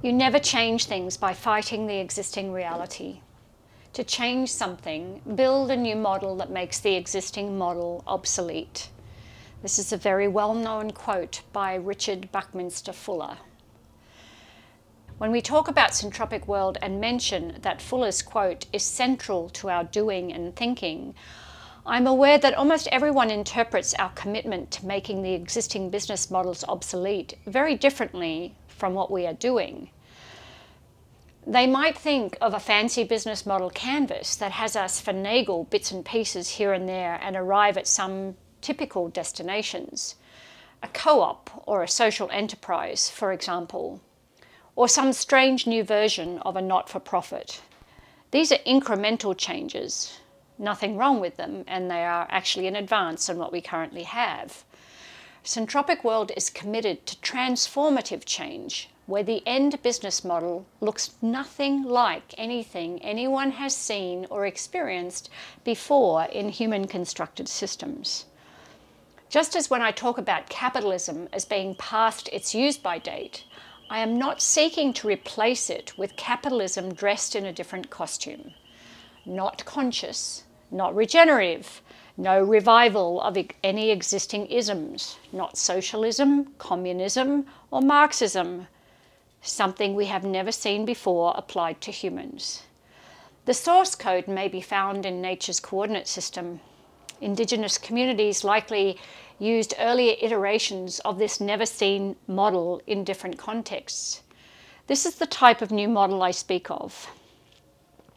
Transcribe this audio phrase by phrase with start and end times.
[0.00, 3.22] You never change things by fighting the existing reality.
[3.94, 8.90] To change something, build a new model that makes the existing model obsolete.
[9.60, 13.38] This is a very well known quote by Richard Buckminster Fuller.
[15.18, 19.82] When we talk about Syntropic World and mention that Fuller's quote is central to our
[19.82, 21.16] doing and thinking,
[21.84, 27.34] I'm aware that almost everyone interprets our commitment to making the existing business models obsolete
[27.46, 29.90] very differently from what we are doing.
[31.46, 36.04] They might think of a fancy business model canvas that has us finagle bits and
[36.04, 40.16] pieces here and there and arrive at some typical destinations.
[40.82, 44.00] A co op or a social enterprise, for example,
[44.76, 47.62] or some strange new version of a not for profit.
[48.30, 50.20] These are incremental changes,
[50.58, 54.64] nothing wrong with them, and they are actually an advance on what we currently have.
[55.48, 62.34] Syntropic World is committed to transformative change where the end business model looks nothing like
[62.36, 65.30] anything anyone has seen or experienced
[65.64, 68.26] before in human constructed systems.
[69.30, 73.44] Just as when I talk about capitalism as being past its use by date,
[73.88, 78.52] I am not seeking to replace it with capitalism dressed in a different costume.
[79.24, 81.80] Not conscious, not regenerative,
[82.20, 88.66] no revival of any existing isms, not socialism, communism, or Marxism,
[89.40, 92.64] something we have never seen before applied to humans.
[93.44, 96.60] The source code may be found in nature's coordinate system.
[97.20, 98.98] Indigenous communities likely
[99.38, 104.22] used earlier iterations of this never seen model in different contexts.
[104.88, 107.06] This is the type of new model I speak of.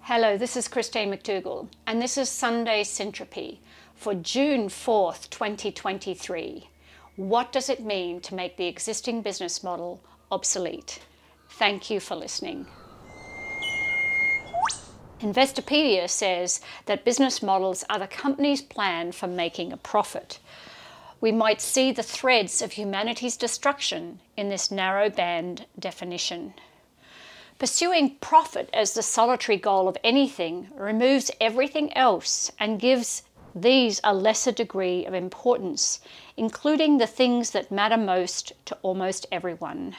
[0.00, 3.58] Hello, this is Christine McDougall, and this is Sunday Syntropy
[4.00, 6.68] for June 4th, 2023.
[7.16, 11.00] What does it mean to make the existing business model obsolete?
[11.50, 12.66] Thank you for listening.
[15.20, 20.40] Investopedia says that business models are the company's plan for making a profit
[21.20, 26.54] we might see the threads of humanity's destruction in this narrow band definition.
[27.58, 33.22] Pursuing profit as the solitary goal of anything removes everything else and gives
[33.54, 36.00] these are lesser degree of importance,
[36.36, 39.96] including the things that matter most to almost everyone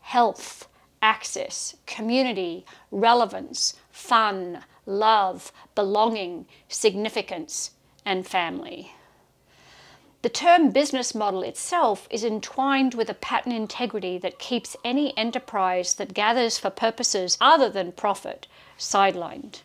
[0.00, 0.68] health,
[1.02, 7.72] access, community, relevance, fun, love, belonging, significance,
[8.04, 8.92] and family.
[10.22, 15.94] The term business model itself is entwined with a pattern integrity that keeps any enterprise
[15.94, 18.46] that gathers for purposes other than profit
[18.78, 19.60] sidelined.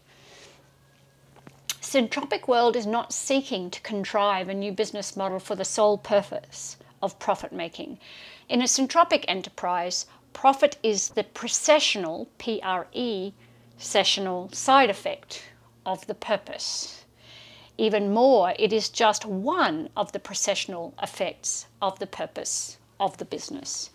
[1.82, 6.78] Syntropic World is not seeking to contrive a new business model for the sole purpose
[7.02, 7.98] of profit making.
[8.48, 13.34] In a syntropic enterprise, profit is the precessional, P R E,
[13.80, 15.44] sessional side effect
[15.84, 17.04] of the purpose.
[17.80, 23.26] Even more, it is just one of the precessional effects of the purpose of the
[23.26, 23.90] business.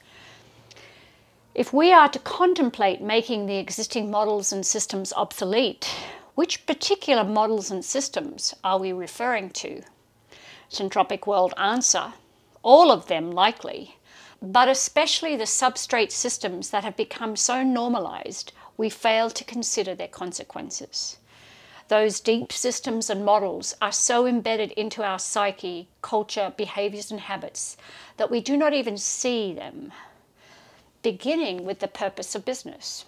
[1.55, 5.89] If we are to contemplate making the existing models and systems obsolete,
[6.37, 9.83] which particular models and systems are we referring to?
[10.71, 12.13] Syntropic World answer
[12.63, 13.97] all of them likely,
[14.43, 20.09] but especially the substrate systems that have become so normalized we fail to consider their
[20.09, 21.17] consequences.
[21.89, 27.79] Those deep systems and models are so embedded into our psyche, culture, behaviors, and habits
[28.19, 29.93] that we do not even see them,
[31.03, 33.07] beginning with the purpose of business.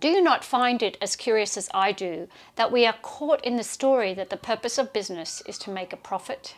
[0.00, 3.56] Do you not find it as curious as I do that we are caught in
[3.56, 6.54] the story that the purpose of business is to make a profit?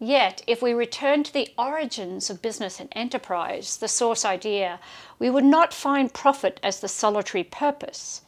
[0.00, 4.80] Yet, if we return to the origins of business and enterprise, the source idea,
[5.20, 8.22] we would not find profit as the solitary purpose.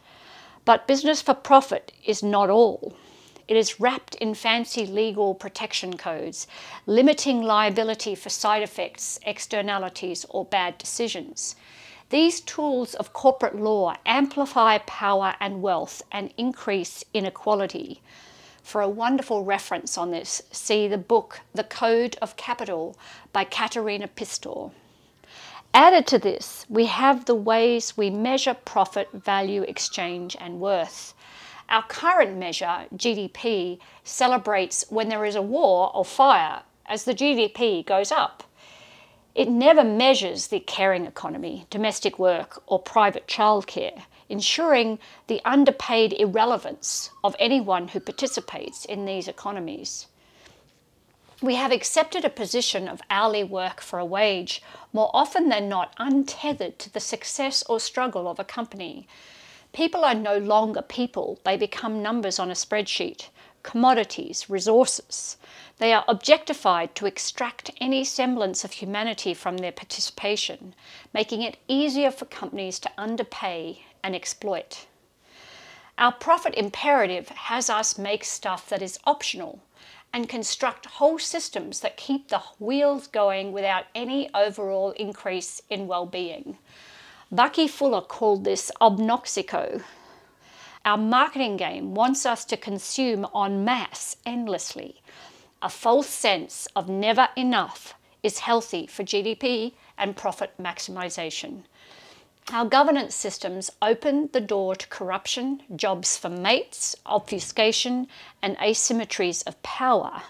[0.65, 2.95] But business for profit is not all.
[3.49, 6.47] It is wrapped in fancy legal protection codes,
[6.87, 11.57] limiting liability for side effects, externalities, or bad decisions.
[12.15, 18.03] These tools of corporate law amplify power and wealth and increase inequality.
[18.63, 22.97] For a wonderful reference on this, see the book The Code of Capital
[23.33, 24.71] by Katharina Pistor.
[25.75, 31.15] Added to this, we have the ways we measure profit, value, exchange, and worth.
[31.69, 37.85] Our current measure, GDP, celebrates when there is a war or fire as the GDP
[37.85, 38.44] goes up.
[39.35, 47.11] It never measures the caring economy, domestic work, or private childcare, ensuring the underpaid irrelevance
[47.25, 50.07] of anyone who participates in these economies.
[51.43, 55.95] We have accepted a position of hourly work for a wage, more often than not
[55.99, 59.09] untethered to the success or struggle of a company.
[59.73, 63.31] People are no longer people, they become numbers on a spreadsheet,
[63.65, 65.37] commodities, resources.
[65.79, 70.77] They are objectified to extract any semblance of humanity from their participation,
[71.13, 74.87] making it easier for companies to underpay and exploit.
[75.99, 79.61] Our profit imperative has us make stuff that is optional
[80.13, 86.57] and construct whole systems that keep the wheels going without any overall increase in well-being.
[87.33, 89.83] Bucky Fuller called this obnoxico.
[90.85, 95.01] Our marketing game wants us to consume en masse endlessly.
[95.63, 101.63] A false sense of never enough is healthy for GDP and profit maximization.
[102.53, 108.07] Our governance systems open the door to corruption, jobs for mates, obfuscation,
[108.43, 110.21] and asymmetries of power.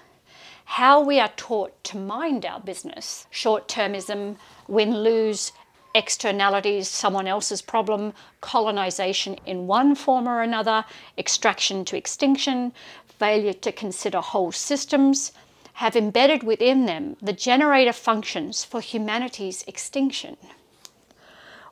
[0.67, 4.37] How we are taught to mind our business, short termism,
[4.69, 5.51] win lose,
[5.95, 10.85] externalities, someone else's problem, colonization in one form or another,
[11.17, 12.73] extraction to extinction,
[13.19, 15.33] failure to consider whole systems,
[15.75, 20.37] have embedded within them the generator functions for humanity's extinction.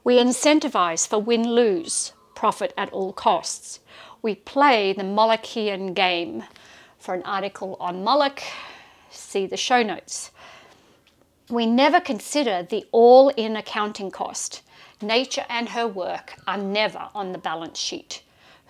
[0.05, 3.79] We incentivize for win lose, profit at all costs.
[4.21, 6.43] We play the Molochian game.
[6.99, 8.43] For an article on Moloch,
[9.11, 10.31] see the show notes.
[11.49, 14.63] We never consider the all in accounting cost.
[15.01, 18.23] Nature and her work are never on the balance sheet.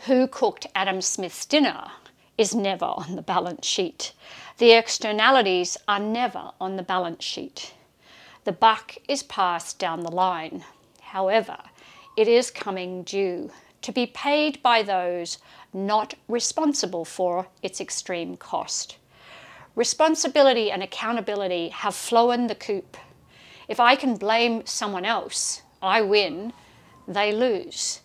[0.06, 1.90] Who cooked Adam Smith's dinner
[2.38, 4.12] is never on the balance sheet.
[4.58, 7.74] The externalities are never on the balance sheet.
[8.44, 10.64] The buck is passed down the line.
[11.00, 11.58] However,
[12.16, 13.50] it is coming due
[13.82, 15.38] to be paid by those
[15.72, 18.96] not responsible for its extreme cost.
[19.74, 22.98] Responsibility and accountability have flown the coop.
[23.68, 26.52] If I can blame someone else, I win,
[27.08, 28.00] they lose.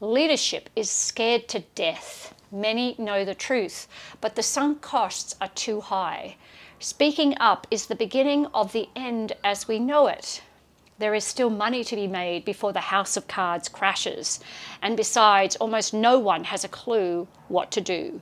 [0.00, 2.34] Leadership is scared to death.
[2.50, 3.86] Many know the truth,
[4.20, 6.36] but the sunk costs are too high.
[6.80, 10.42] Speaking up is the beginning of the end as we know it.
[10.98, 14.40] There is still money to be made before the house of cards crashes.
[14.82, 18.20] And besides, almost no one has a clue what to do.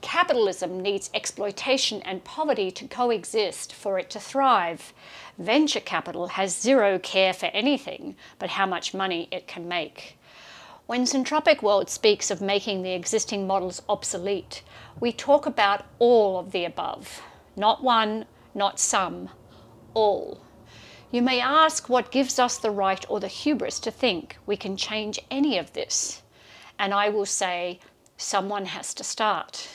[0.00, 4.92] Capitalism needs exploitation and poverty to coexist for it to thrive.
[5.38, 10.18] Venture capital has zero care for anything but how much money it can make.
[10.86, 14.62] When Syntropic World speaks of making the existing models obsolete,
[15.00, 17.20] we talk about all of the above.
[17.56, 18.24] Not one,
[18.54, 19.28] not some,
[19.94, 20.40] all.
[21.10, 24.76] You may ask what gives us the right or the hubris to think we can
[24.76, 26.22] change any of this.
[26.78, 27.80] And I will say,
[28.16, 29.68] someone has to start.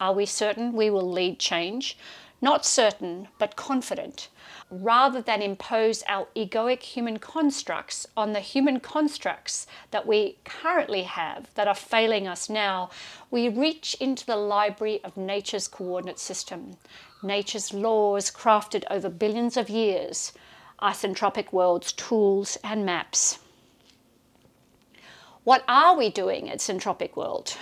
[0.00, 1.96] Are we certain we will lead change?
[2.40, 4.28] Not certain, but confident.
[4.70, 11.52] Rather than impose our egoic human constructs on the human constructs that we currently have
[11.54, 12.90] that are failing us now,
[13.30, 16.76] we reach into the library of nature's coordinate system,
[17.22, 20.32] nature's laws crafted over billions of years
[20.80, 23.40] is Syntropic world's tools and maps.
[25.42, 27.56] What are we doing at Syntropic World?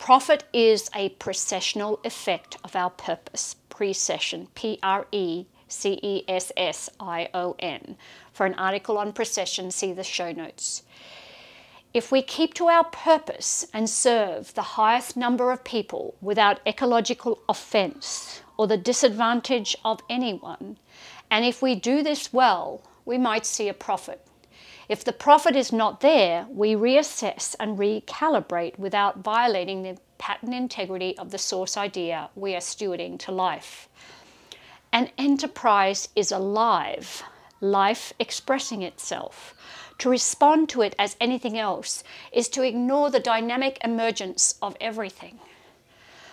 [0.00, 6.50] Profit is a precessional effect of our purpose, precession, P R E C E S
[6.56, 7.98] S I O N.
[8.32, 10.84] For an article on precession, see the show notes.
[11.92, 17.38] If we keep to our purpose and serve the highest number of people without ecological
[17.46, 20.78] offence or the disadvantage of anyone,
[21.30, 24.26] and if we do this well, we might see a profit.
[24.90, 31.16] If the profit is not there, we reassess and recalibrate without violating the pattern integrity
[31.16, 33.88] of the source idea we are stewarding to life.
[34.92, 37.22] An enterprise is alive,
[37.60, 39.54] life expressing itself.
[39.98, 45.38] To respond to it as anything else is to ignore the dynamic emergence of everything.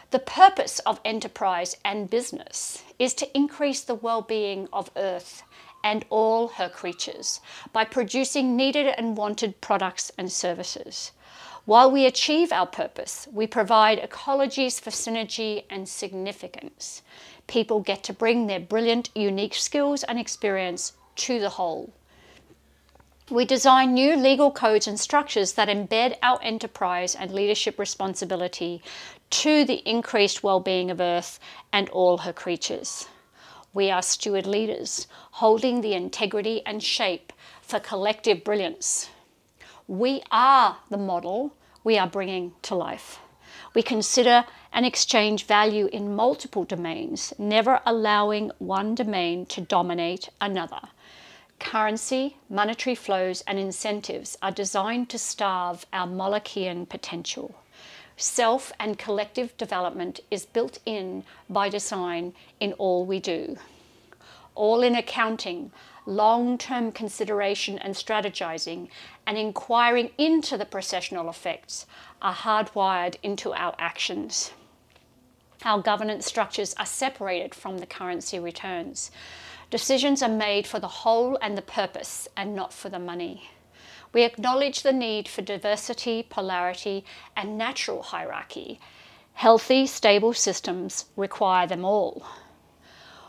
[0.09, 5.43] The purpose of enterprise and business is to increase the well being of Earth
[5.83, 7.39] and all her creatures
[7.73, 11.11] by producing needed and wanted products and services.
[11.65, 17.01] While we achieve our purpose, we provide ecologies for synergy and significance.
[17.47, 21.93] People get to bring their brilliant, unique skills and experience to the whole.
[23.29, 28.81] We design new legal codes and structures that embed our enterprise and leadership responsibility
[29.31, 31.37] to the increased well-being of Earth
[31.73, 33.09] and all her creatures.
[33.73, 39.09] We are steward leaders, holding the integrity and shape for collective brilliance.
[39.87, 43.19] We are the model we are bringing to life.
[43.73, 50.81] We consider and exchange value in multiple domains, never allowing one domain to dominate another.
[51.59, 57.55] Currency, monetary flows, and incentives are designed to starve our Molochian potential.
[58.19, 63.57] Self and collective development is built in by design in all we do.
[64.55, 65.71] All in accounting,
[66.07, 68.89] long term consideration and strategizing,
[69.27, 71.85] and inquiring into the precessional effects
[72.19, 74.51] are hardwired into our actions.
[75.63, 79.11] Our governance structures are separated from the currency returns.
[79.69, 83.51] Decisions are made for the whole and the purpose and not for the money.
[84.13, 87.03] We acknowledge the need for diversity, polarity,
[87.35, 88.79] and natural hierarchy.
[89.33, 92.25] Healthy, stable systems require them all.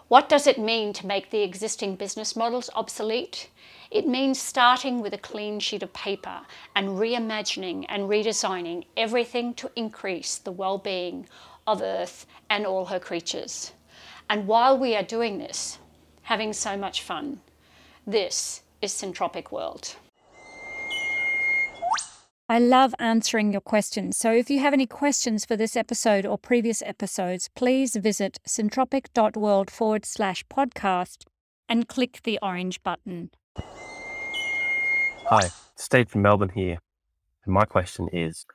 [0.08, 3.50] What does it mean to make the existing business models obsolete?
[3.90, 6.40] It means starting with a clean sheet of paper
[6.74, 11.28] and reimagining and redesigning everything to increase the well being
[11.66, 13.72] of Earth and all her creatures.
[14.30, 15.78] And while we are doing this,
[16.22, 17.42] having so much fun,
[18.06, 19.96] this is Syntropic World.
[22.50, 24.16] I love answering your questions.
[24.16, 29.70] So if you have any questions for this episode or previous episodes, please visit syntropic.world
[29.70, 31.24] forward slash podcast
[31.68, 33.30] and click the orange button.
[35.26, 36.78] Hi, Steve from Melbourne here.
[37.44, 38.46] And my question is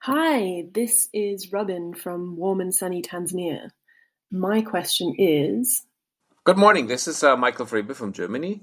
[0.00, 3.70] Hi, this is Robin from warm and sunny Tanzania.
[4.30, 5.86] My question is
[6.44, 6.86] Good morning.
[6.86, 8.60] This is uh, Michael Friebe from Germany.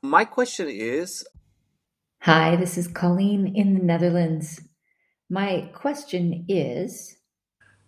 [0.00, 1.22] My question is
[2.26, 4.60] Hi, this is Colleen in the Netherlands.
[5.30, 7.18] My question is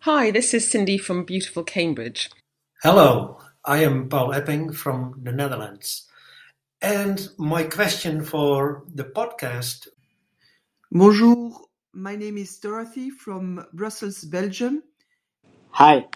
[0.06, 2.30] Hi, this is Cindy from beautiful Cambridge.
[2.84, 6.06] Hello, I am Paul Epping from the Netherlands.
[6.80, 9.88] And my question for the podcast
[10.92, 11.58] Bonjour,
[11.92, 14.84] my name is Dorothy from Brussels, Belgium.
[15.70, 16.06] Hi,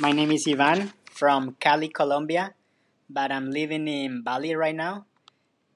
[0.00, 2.54] my name is Ivan from Cali, Colombia,
[3.10, 5.04] but I'm living in Bali right now.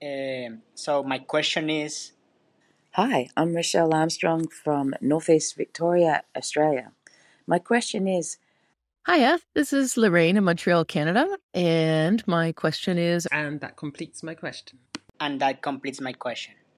[0.02, 2.12] Uh, so my question is
[2.92, 6.92] Hi, I'm Rochelle Armstrong from Northeast Victoria, Australia.
[7.47, 8.38] My question is
[9.07, 14.35] Hiya, this is Lorraine in Montreal, Canada, and my question is And that completes my
[14.35, 14.78] question.
[15.21, 16.54] and that completes my question.